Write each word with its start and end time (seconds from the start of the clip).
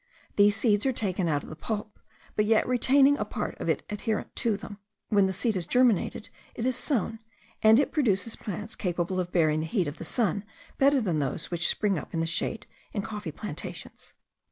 These 0.35 0.55
seeds 0.55 0.87
are 0.87 0.91
taken 0.91 1.27
out 1.27 1.43
of 1.43 1.49
the 1.49 1.55
pulp, 1.55 1.99
but 2.35 2.45
yet 2.45 2.67
retaining 2.67 3.19
a 3.19 3.23
part 3.23 3.55
of 3.61 3.69
it 3.69 3.83
adherent 3.87 4.35
to 4.37 4.57
them. 4.57 4.79
When 5.09 5.27
the 5.27 5.31
seed 5.31 5.53
has 5.53 5.67
germinated 5.67 6.29
it 6.55 6.65
is 6.65 6.75
sown, 6.75 7.19
and 7.61 7.79
it 7.79 7.91
produces 7.91 8.35
plants 8.35 8.75
capable 8.75 9.19
of 9.19 9.31
bearing 9.31 9.59
the 9.59 9.67
heat 9.67 9.87
of 9.87 9.99
the 9.99 10.03
sun 10.03 10.43
better 10.79 10.99
than 11.01 11.19
those 11.19 11.51
which 11.51 11.67
spring 11.69 11.99
up 11.99 12.15
in 12.15 12.19
the 12.19 12.25
shade 12.25 12.65
in 12.93 13.03
coffee 13.03 13.31
plantations. 13.31 14.15